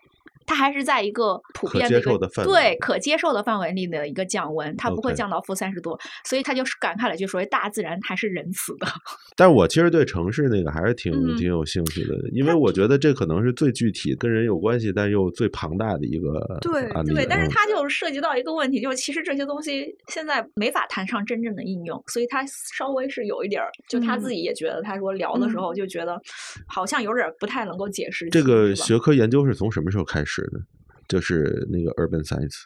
[0.51, 8.85] 它还是在一个普遍的一个受的范围对可接受的范围内的一个降温，它不会降到负三十度，所以他就是感慨了一句说，大自然还是仁慈的。
[9.37, 11.35] 但是我其实对城市那个还是挺、嗯。
[11.37, 16.81] 挺有兴趣的，因为我觉得这可能是最具体、跟人有关系，但又最庞大的一个对。
[17.13, 17.49] 对，但是嗯。
[17.49, 22.45] 它就涉及到一个问题，就是其实这些东西现在没法谈上真正的应用，所以他
[22.77, 24.31] 稍微是有一点儿，就他自嗯。
[24.31, 25.61] 己也觉得，他说聊的时嗯。
[25.61, 26.19] 候就觉得
[26.67, 30.59] 好像有点儿不太能够解释这个学科研究是从什么时候开始的？
[31.07, 32.63] 就是那个 urban science。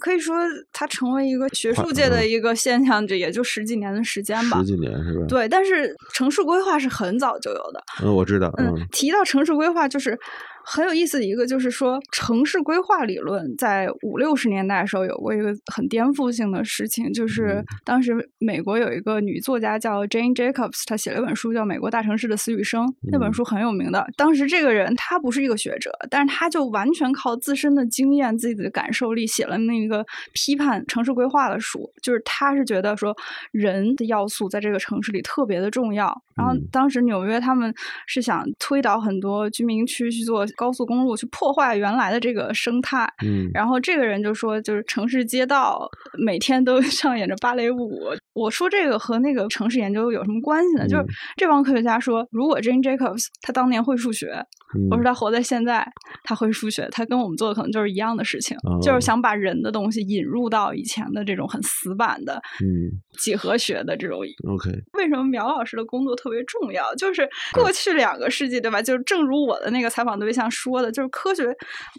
[0.00, 0.34] 可以说
[0.72, 4.64] 它成为一个学术界的嗯一个现象，这也就十几年的时间吧十。
[4.64, 7.84] 几年是吧？，对，但是城市规划是很早就有的。
[8.02, 10.18] 嗯，我知道，嗯嗯，提到城市规划，就是
[10.64, 24.06] 很有意思的一个，就是说城市规划理论在五六十年代的时候有过一个很颠覆性的事情，就是嗯当时美国有一个女作家叫 Jane Jacobs，她写了一本书叫《美国大城市的死与生》，那本嗯书很有名的。
[24.16, 31.90] 当时这个人他不是一个学者，但是他就完全靠自身的经验、自己的感受力写了那个批判城市规划的书。
[32.02, 33.14] 就是他是觉得说
[33.50, 36.22] 人的要素在这个城市里特别的重要。
[36.34, 37.72] 然后嗯当时纽约他们
[38.06, 43.06] 是想推倒很多居民区去做高速公路去破坏原来的这个生态。
[43.24, 45.88] 嗯，然后这个人就说，就是城市街道
[46.18, 48.00] 每天都 上演着芭蕾舞。
[48.34, 50.88] 我说这个和那个城市研究有什么关系呢？
[50.88, 54.42] 就是嗯这帮科学家说，如果 Jane Jacobs 他当年会数学，
[54.74, 55.86] 嗯或是他活在现在，
[56.24, 66.94] 他会数学，他跟我们做的可能就是一样的事情，哦就是想把人的东西引入到以前的这种很死板的嗯几何学的这种，OK，为什么苗老师的工作特别重要？
[66.94, 68.80] 就是过去两个世纪，对吧？
[68.82, 71.44] 就是正如我的那个采访对象说的，就是科学，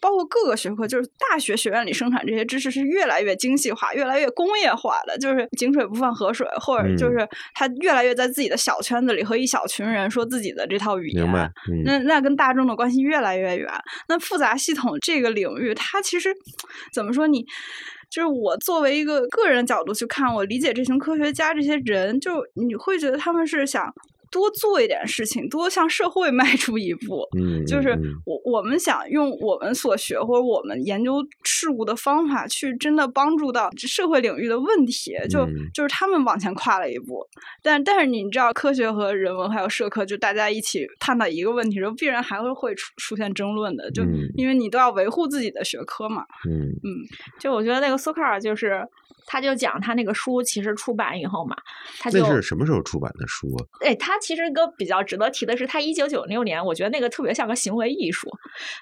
[0.01, 11.23] 包括各个学科，就是大学学院里生产这些知识是越来越精细化、越来越工业化的，就是井水不犯河水，或者就是他越来越在自己的小圈子里和一小群人说自己的这套语言。
[11.23, 13.67] 明白，嗯那那跟大众的关系越来越远。
[14.07, 16.35] 那复杂系统这个领域，它其实
[16.93, 17.45] 怎么说你？
[18.09, 23.91] 就是我作为一个个人角度去看，我理解这群科学家这些人，就你会觉得他们是想
[24.33, 27.25] 多做一点事情，多向社会 迈出一步。
[27.37, 37.25] 嗯，就是嗯嗯我我们想用我们所学或者我们研究事物的方法，去真的帮助到社会领域的问题，就、嗯就是他们往前跨了一步。
[37.61, 46.25] 但但是你知道，科学和人文还有社科，就大家一起探讨一个问题的时候，必然还会会出出现争论的，就嗯因为你都要维护自己的学科嘛。
[46.49, 46.73] 嗯
[47.39, 48.85] 就我觉得那个苏克尔就是，
[49.25, 51.55] 他就讲他那个书其实出版以后嘛，
[51.99, 53.59] 他就那是什么时候出版的书啊？
[53.81, 58.29] 哎，他其实一个比较值得提的是，他一九九六年，我觉得那个特别像个行为艺术，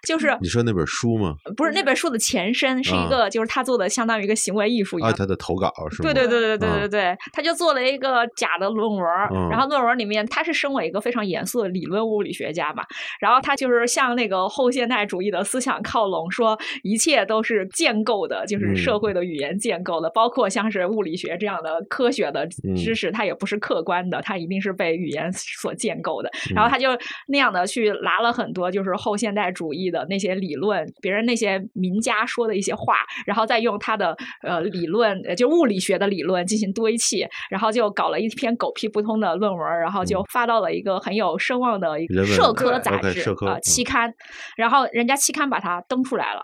[0.08, 1.34] 就是你说那本书吗？
[1.58, 5.18] 不是那本书的前身，是一啊个就是他做的相当于一个行为艺术一啊，样。
[5.18, 6.14] 他的投稿是吗？
[6.14, 9.02] 对对对对对啊对对，他就做了一个假的论文
[9.50, 12.84] 然后论文里面他是身为一个非常严肃的理论物理学家嘛，
[13.20, 26.30] 然后他就是向那个后现代主义的思想靠拢，说一切都是建构的，就是嗯社会的语言建构的，包括像是物理学这样的科学的嗯知识，它也不是客观的，它一定是被语言所建构的。
[26.50, 26.90] 嗯然后他就
[27.28, 44.14] 那样的去拿了很多就是后现代主义的那些理论，别人那些名家说的一些话，然后再用他的呃理论，呃就物理学的理论进行堆砌，然后就搞了一篇狗屁不通的论文，然后就发到了一个很有声望的一个社科杂志啊、嗯期刊，
[44.58, 46.44] 然后人家期刊把它登出来了。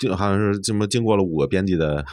[0.00, 2.04] 就好像是这么经过了五个编辑的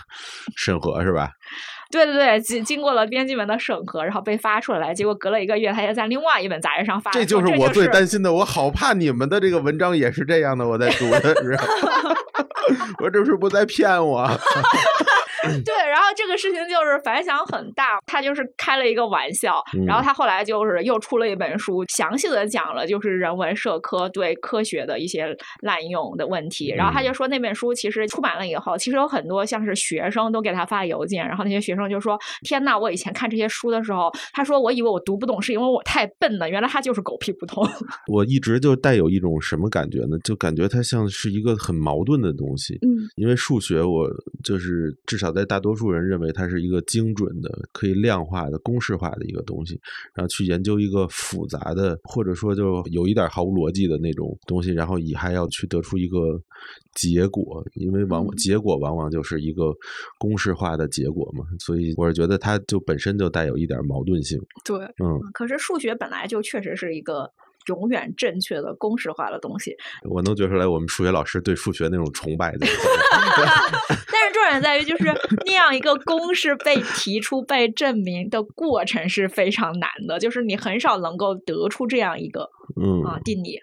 [0.56, 1.30] 审核是吧？
[1.92, 10.68] 对对对，经经过了编辑们的审核，然后被发出来，结果隔了一个月，他又在另外一本杂志上发这，就是我最担心的，我好怕你们的这个文章也是这样的。
[10.68, 11.68] 我在读的时候，
[13.04, 14.28] 我这是不是在骗我？
[15.64, 26.70] 对，然后这个事情就是反响很大，他就是开了一个玩笑，然后嗯他后来就是又出了一本书，详细的讲了就是人文社科对科学的一些滥用的问题。
[26.76, 37.64] 然后他嗯就说那本书其实出版了以后，其实有很多像是学生都给他发邮件，然后那些学生就说：“天呐，我以前看这些书的时候，他说我以为我读不懂是因为我太笨了，原来他就是狗屁不通。
[38.12, 40.18] 我一直就带有一种什么感觉呢？
[40.24, 42.78] 就感觉它像是一个很矛盾的东西。
[42.82, 44.10] 嗯，因为数学，我
[44.44, 49.80] 就是至少在大多数人认为它是一个精准的、可以量化的、公式化的一个东西，
[50.14, 56.40] 然后去研究一个复杂的，或者说就有一点毫无逻辑的那种东西，然后以还要去得出一个
[56.94, 59.74] 结果，因为往嗯结果往往就是一个
[60.18, 64.40] 公式化的结果嘛，所以我是觉得它就本身就带有一点矛盾性。
[64.64, 67.30] 对，嗯，可是数学本来就确实是一个
[67.68, 69.76] 永远正确的公式化的东西，
[70.10, 72.60] 我能觉出来我们数学老师对数学那种崇拜的。
[74.12, 75.06] 但是重点在于，就是
[75.46, 82.50] 那样一个公式被提出、被证明的过程是非常难的，就是你很少能够得出这样一个
[82.82, 83.60] 嗯啊定理。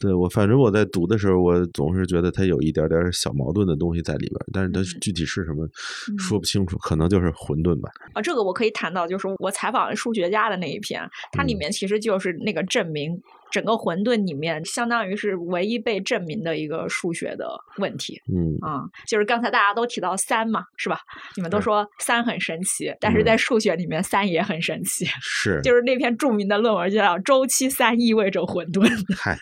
[0.00, 5.64] 对我，反正我在读的时候，我总是觉得它有一点点小矛盾的东西在里边，但是它嗯具体是什么
[6.10, 7.90] 嗯说不清楚，可能就是混沌吧。
[8.12, 13.18] 啊，这个我可以谈到，就是我采访数学家的那一篇，它里嗯面其实就是那个证明
[13.50, 18.20] 整个混沌里面，相当于是唯一被证明的一个数学的问题。
[18.32, 20.98] 嗯啊、就是刚才大家都提到三嘛，是吧？
[21.36, 25.04] 你们都说三很神奇，但是嗯在数学里面三也很神奇。
[25.20, 28.86] 是， 就是那篇著名的论文就叫《周期三意味着混沌》。
[29.16, 29.36] 嗨，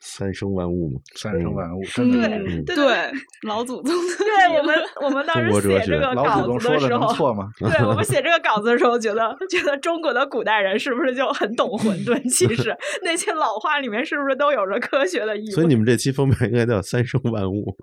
[0.00, 7.50] 三生万物嘛，三生万物，嗯真的对老祖宗对我们，我们当时 写这个稿子的时候，能错吗？
[7.58, 12.16] 对我们写这个稿子的时候，觉得觉得中国的古代人是不是就很懂混沌？
[12.30, 15.50] 其实那些老话里面是不是都有着科学的意义？
[15.52, 17.76] 所以你们这期封面应该叫“三生万物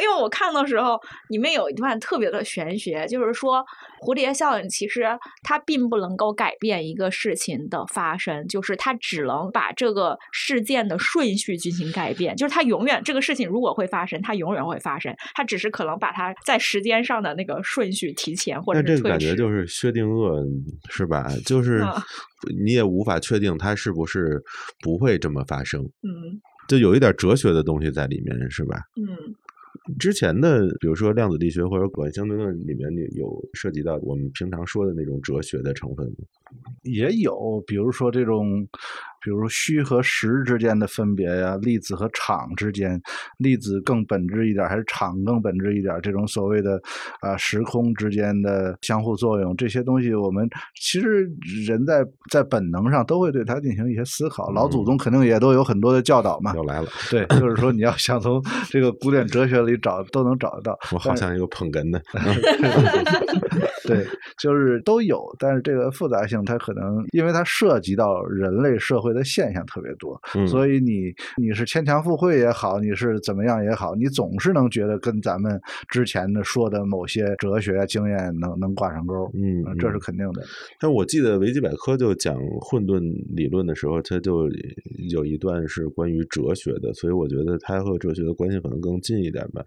[0.00, 3.64] 因为我看的时候，里面有一段特别的玄学，就是说
[4.04, 5.04] 蝴蝶效应其实
[5.42, 19.02] 它并不能够改变一个事情的发生，就是它只能把这个事件的顺序进行改变，就是它永远这个事情如果会发生，它永远会发生，它只是可能把它在时间上的那个顺序提前”，或者但这是推迟。
[19.02, 20.46] 个感觉就是薛定谔，
[20.90, 21.26] 是吧？
[21.46, 22.02] 就是啊
[22.62, 24.42] 你也无法确定它是不是
[24.82, 25.80] 不会这么发生。
[25.82, 26.38] 嗯，
[26.68, 28.76] 就有一点哲学的东西在里面，是吧？
[28.96, 29.34] 嗯。
[29.98, 36.14] 之前的，比如说量子力学或者广义相对论里面，有涉及到我们平常说的那种哲学的成分吗？
[36.82, 38.66] 也有，比如说这种，
[39.24, 43.00] 比如虚和实之间的分别呀，粒子和场之间，
[43.38, 45.98] 粒子更本质一点还是场更本质一点？
[46.02, 46.78] 这种所谓的
[47.20, 50.46] 啊时空之间的相互作用，这些东西我们
[50.78, 51.26] 其实
[51.66, 54.52] 人在在本能上都会对它进行一些思考。
[54.52, 56.52] 老祖宗肯定也都有很多的教导嘛。
[56.54, 60.78] 又来了，对，就是说你要想从这个古典哲学里找，都能找得到。
[60.92, 62.02] 我好像一个捧哏的。
[63.86, 64.06] 对，
[64.38, 66.44] 就是都有，但是这个复杂性。
[66.44, 71.10] 它可能因为它涉及到人类社会的现象特别多，所以你
[71.40, 75.58] 你是牵强附会也好，你是怎么样也好，你总是能觉得跟咱们
[75.88, 80.42] 之前的说的某些哲学经验能能挂上钩，嗯，这是肯定的。
[80.78, 83.00] 但我记得维基百科就讲混沌
[83.34, 84.50] 理论的时候，它就
[85.08, 89.64] 有一段是关于哲学的，所以我觉得它和哲学的关系可能更近一点吧。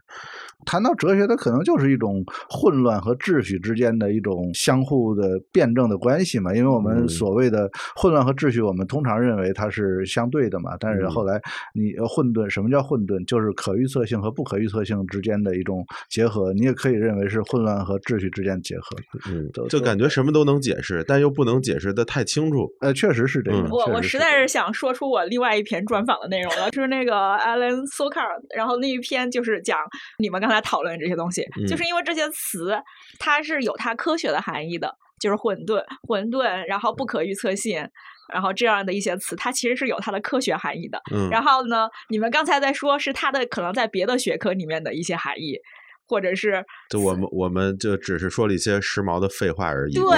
[0.64, 6.68] 谈到哲学，它可能就是一种混乱和秩序之间的一种相互的辩证的关系嘛，因为。
[6.68, 10.76] 我们所谓的混乱和秩序，我们通常认为它是相对的嘛。
[10.80, 11.42] 但是后来，
[11.74, 13.24] 你混沌，什么叫混沌？
[13.26, 16.54] 就是可预测性和不可预测性之间的一种结合。
[16.54, 18.98] 你也可以认为是混乱和秩序之间结合。
[19.30, 22.68] 嗯，就感觉什么都能解释，但又不能解释的太清楚。
[22.82, 23.68] 呃，确实是这样。
[23.70, 29.78] 我我实在是想说出我另外一篇专访的内容了，就是那个 Alan Sokar，然后那一篇就是讲
[30.20, 32.78] 你们刚才讨论这些东西，就是因为这些词
[33.20, 34.96] 它是有它科学的含义的。
[35.20, 37.84] 就是混沌，混沌，然后不可预测性，
[38.34, 41.02] 然后这样的一些词，它其实是有它的科学含义的。
[41.14, 45.58] 嗯，然后呢，你们刚才在说，是它的可能在别的学科里面的一些含义，
[46.08, 49.94] 或者是就我们我们就只是说了一些时髦的废话而已。
[49.94, 50.18] 对，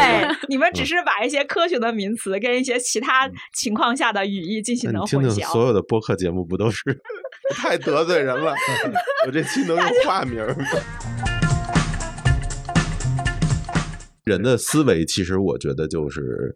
[0.49, 5.51] 你们只是把一些科学的名词跟一些其他情况下的语义进行了混淆。
[5.51, 6.83] 所有的播客节目不都是
[7.55, 8.53] 太得罪人了？
[9.25, 11.28] 我这期能用化名吗？
[14.29, 16.55] 人的思维其实，我觉得就是，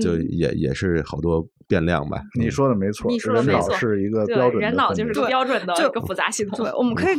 [0.00, 2.20] 就也也是好多变量吧。
[2.38, 6.64] 你说的没错，人脑是一个标准，人脑就是个标准的一个复杂系统。
[6.64, 7.16] 对，我们可以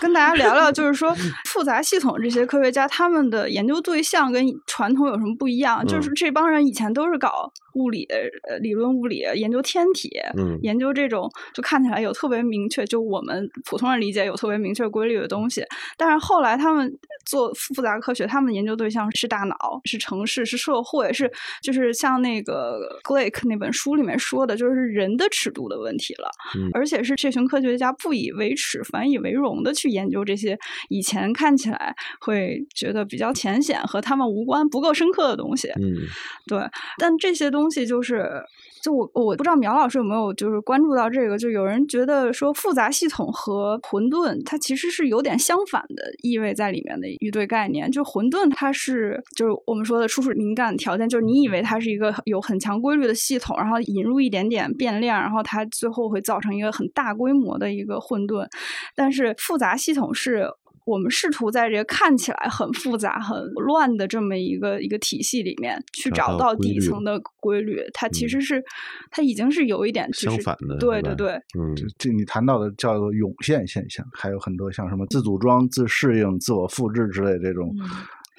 [0.00, 1.14] 跟大家聊聊，就是说
[1.46, 5.86] 复杂系统这些科学家他们的研究对象跟传统有什么不一样？
[5.86, 8.04] 就是这帮人以前都是搞物理，
[8.48, 15.62] 呃，理论物理研究天体，嗯，研究这种就看起来有特别明确，就我们普通人理解有特别明确规律的东西。
[15.96, 16.92] 但是后来他们
[17.24, 19.36] 做复杂科学，他们的研究对象是大。
[19.36, 21.30] 大脑是城市，是社会，是
[21.62, 26.30] 就是像那个 Glick 那本书里面说的，就是人的尺度的问题了。
[26.56, 30.58] 嗯，而且是这群科学家不以为耻，反以为荣的去研究这些
[30.88, 35.68] 以前看起来会觉得比较浅显和他们无关、不够深刻的东西。
[35.76, 35.94] 嗯，
[36.46, 36.58] 对。
[36.98, 38.42] 但这些东西就是，
[38.86, 47.90] 就我我不知道苗老师有没有就是关注到这个，就有人觉得说复杂系统和混沌它其实是有点相反的意味在里面的一对概念。
[47.90, 49.20] 就混沌它是。
[49.34, 58.46] 就是我们说的初始灵感条件，就是你以为它是一个有很强规律的系统，然后引入一点点变量，然后它最后会造成一个很大规模的一个混沌。
[58.94, 60.46] 但是复杂系统是
[60.86, 67.82] 我们试图在这个看起来很复杂、很乱的这么一个一个体系里面去找到底层的规律。
[67.92, 68.62] 它其实是
[69.10, 71.32] 它已经是有一点相反的，对对对。
[71.58, 77.74] 嗯，这你谈到的叫做涌现现象，还有很多像什么自组装、自适应、自我复制之类这种。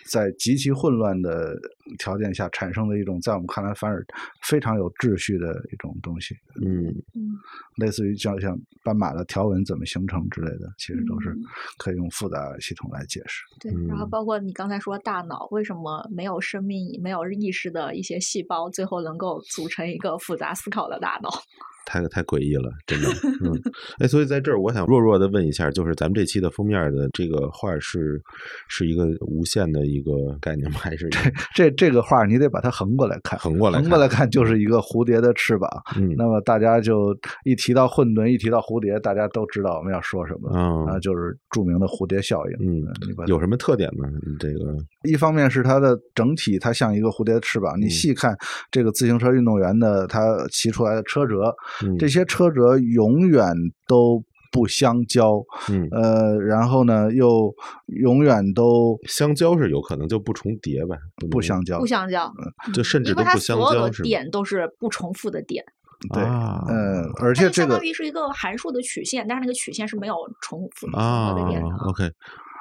[0.10, 1.56] 在极其混乱的
[2.00, 4.06] 条件下产生的一种，在我们看来反而
[4.44, 6.36] 非常有秩序的一种东西。
[6.62, 7.38] 嗯嗯，
[7.76, 11.36] 类似于像像斑马的条纹怎么形成之类的，其实都是
[11.78, 13.44] 可以用复杂系统来解释。
[13.60, 21.30] 对，然后包括你刚才说大脑为什么没有生命、没有意识的一些细胞，最后能够组成一个复杂思考的大脑。
[21.88, 23.08] 太太诡异了，真的。
[23.42, 23.54] 嗯，
[24.00, 28.22] 哎，所以在这儿，我想弱弱的问一下，就是咱们这期的封面的这个画是
[28.68, 30.12] 是一个无限的一个
[30.42, 30.80] 概念吗？
[30.82, 35.70] 还是 这这这个画你得把它横过来看，横过来横过来看就是一个蝴蝶的翅膀。
[35.98, 40.52] 嗯，那么大家就一提到混沌，一提到蝴蝶，大家都知道我们要说什么
[40.86, 42.54] 啊，就是著名的蝴蝶效应。
[42.68, 42.84] 嗯，
[43.28, 44.10] 有什么特点呢？
[44.40, 47.80] 这个一方面是它的整体，它像一个蝴蝶的翅膀。
[47.80, 48.36] 你细看
[48.70, 51.56] 这个自行车运动员的他骑出来的车辙。
[51.98, 53.54] 这些车辙永远
[53.88, 57.54] 都不相交，嗯，呃，然后呢，又
[57.88, 60.98] 永远都相交是有可能就不重叠呗，
[61.30, 62.32] 不相交，不相交，
[62.74, 65.64] 就甚至都不相交，所有的点都是不重复的点，
[66.14, 72.10] 对，嗯，而且这个相当于是一个函数的曲线，但是那个曲线是没有重复的点的，OK。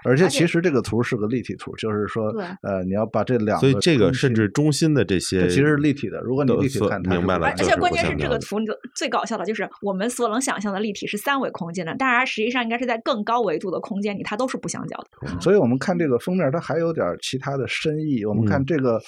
[0.06, 6.20] 而且其实这个图是个立体图，就是说对，呃，你要把这两个所以这个甚至中心的这些，这其实是立体的。
[6.20, 15.40] 如果你立体看，它明白了而而且关键是这个图，你最搞笑的就是我们所能想象的立体是三维空间的，当然实际上应该是在更高维度的空间里，它都是不相交的。
[15.40, 18.24] 所以我们看这个封面，它还有点儿其他的深意。
[18.24, 19.00] 我们看嗯这个，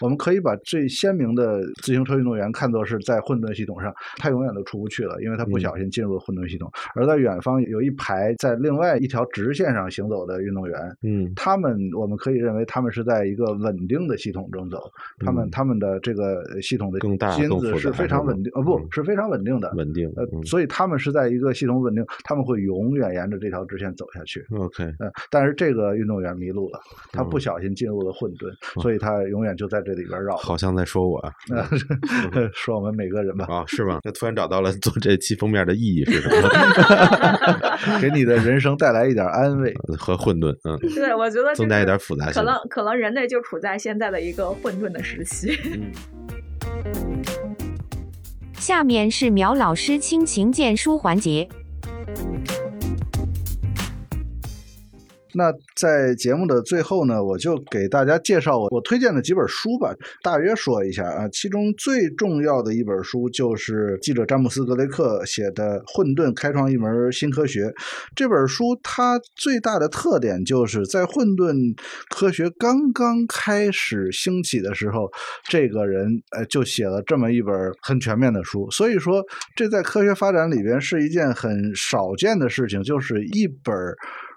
[0.00, 6.70] 我们可以把最鲜明的自行车运动员看作是在混沌系统上，他永远都出不去了，因为他不嗯小心进入了混沌系统。
[6.94, 19.72] 而在远方有一排在另外一条直线上行走的运动员，嗯他们我们可以认为他们是在一个稳定的系统中走，他们嗯他们的这个系统的更大因子是非常稳定，呃不嗯是非常稳定的。
[19.76, 24.44] 稳定，呃，嗯所以他们是在一个系统稳定，他们会永远沿着这条直线走下去。
[24.56, 26.80] OK，嗯，但是这个运动员迷路了，
[27.12, 30.36] 他不嗯小心进入了混沌，所以他永远就在这里边绕。
[30.36, 31.32] 好像在说我啊
[32.32, 34.00] 呃 说我们每个人吧，啊，是吗？
[34.04, 36.48] 那突然找到了做这期封面的意义是什么？
[38.00, 39.74] 给你的人生带来一点安慰。
[39.98, 45.58] 和混沌，嗯，对，我觉得增加一点复杂性可能可能人类就处在现在的一个混沌的时期。
[46.84, 47.22] 嗯
[48.56, 51.46] 下面是苗老师亲情荐书环节。
[55.34, 61.28] 那在节目的最后呢，我就给大家介绍我我推荐的几本书吧，大约说一下啊。
[61.30, 67.64] 其中最重要的一本书就是记者詹姆斯·格雷克写的《混沌：开创一门新科学》。
[68.14, 71.76] 这本书它最大的特点就是在混沌
[72.08, 75.10] 科学刚刚开始兴起的时候，
[75.48, 78.70] 这个人呃就写了这么一本很全面的书。
[78.70, 79.22] 所以说，
[79.56, 83.74] 这在科学发展里边是一件很少见的事情，就是一本。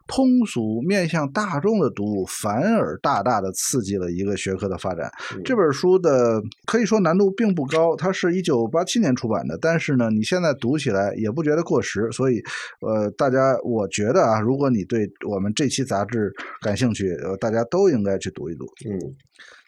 [0.08, 5.12] 通俗面向大众的读物，反而大大的刺激了一个学科的发展。
[5.44, 12.10] 这本书的可以说难度并不高，它是一九八七年出版的，但是呢，你现在读起来也不觉得过时。
[12.12, 12.42] 所以，
[12.82, 18.66] 呃，大家我觉得啊，如果你对我们这期杂志感兴趣，呃，大家都应该去读一读。
[18.90, 19.16] 嗯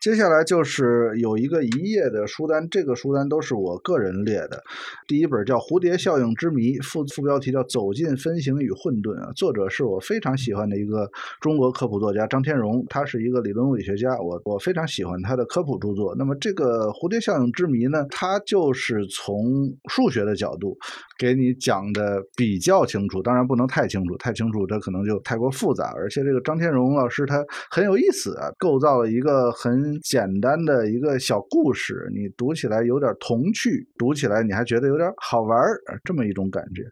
[0.01, 4.63] 接下来就是有一个一页的书单，这个书单都是我个人列的。
[5.05, 11.09] 第一本叫《蝴蝶效应之谜》，副副标题叫《走进分形与混沌》啊，作者是我非常喜欢的一个
[11.41, 16.15] 中国科普作家张天荣，他是一个理论物理学家，我我非常喜欢他的科普著作。
[16.17, 19.43] 那么这个《蝴蝶效应之谜》呢，它就是从
[19.89, 20.77] 数学的角度
[21.17, 25.91] 给你讲的比较清楚，当然不能太清楚，太清楚这可能就太过复杂。
[25.97, 36.83] 而且这个张天荣老师他很有意思啊，构造了一个很简单的一个小故事，你读起来有点童趣，读起来你还觉得有点好玩儿，这么一种感觉。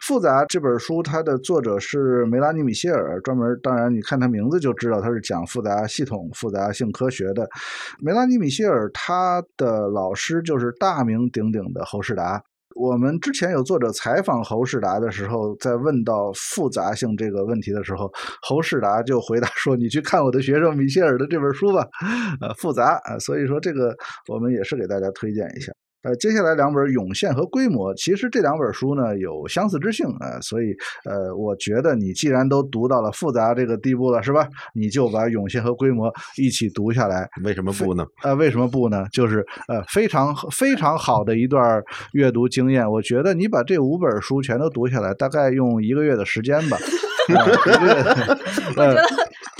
[0.00, 7.48] 复杂这本书，它的作者是梅拉尼·米歇尔，专门当然你看他名字就知道他是讲复杂系统、复杂性科学的。
[8.00, 12.42] 梅拉尼·米歇尔他的老师就是大名鼎鼎的侯世达。
[12.74, 18.10] 我们之前有作者采访侯世达的时候，在问到复杂性这个问题的时候，
[18.42, 21.86] 侯世达就回答说：“你去看我的学生米歇尔的这本书吧，
[22.40, 23.94] 呃，复杂啊。”所以说这个
[24.28, 25.72] 我们也是给大家推荐一下。
[26.02, 30.74] 呃，接下来两本《涌现》和《规模》，其实这两本书呢有相似之性啊、呃，所以
[31.04, 34.48] 呃，我觉得你既然都读到了复杂这个地步了，是吧？
[34.74, 37.28] 你就把《涌现》和《规模》一起读下来。
[37.44, 38.06] 为什么不呢？
[38.22, 39.04] 呃，为什么不呢？
[39.12, 41.82] 就是呃，非常非常好的一段
[42.14, 42.90] 阅读经验。
[42.90, 46.78] 我觉得你把这五本书全都读下来，大概用一个月的时间吧。
[47.30, 49.02] 呃一个月我觉得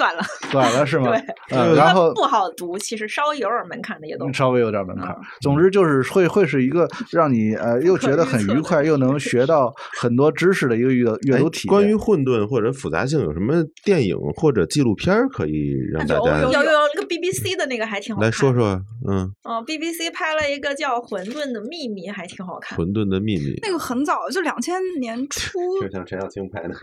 [0.01, 1.11] 短了，短了是吗？
[1.11, 5.21] 对，呃，然后不好读，其实稍微有点门槛的也都稍微有点门槛嗯。
[5.43, 9.71] 总之就是会会是一个让你呃又觉得很愉快，又能学到
[10.01, 11.77] 很多知识的一个阅阅读体验。
[11.77, 16.80] 哎关于混沌或者复杂性，有什么电影或者纪录片儿可以让大家有有
[17.11, 18.29] BBC 的那个还挺好看。
[18.29, 18.55] 来说。
[18.55, 18.81] 说？
[19.09, 22.77] 嗯，哦，BBC 拍了一个叫《混沌的秘密》，还挺好看。
[22.79, 26.75] 混沌的秘密，那个很早，就两千年初， 就像陈小青拍的。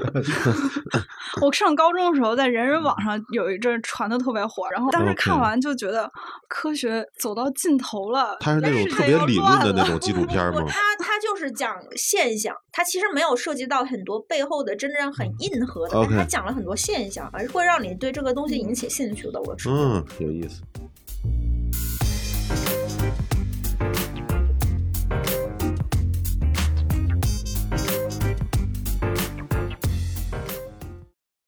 [1.42, 6.12] 我上高中的时候在人人网上有一阵传的特别火，然后当时看完就觉得
[6.50, 8.36] 科学走到尽头了。
[8.40, 10.64] 它是那种特别理论乱的那种纪录片儿 吗？
[10.68, 19.40] 它它就是讲现象，它其实没有涉及到很多背后的真正很硬核的，但它讲了很多现象，而会让你对这个东西引起兴趣的。
[19.42, 20.62] 我说，嗯，有意思。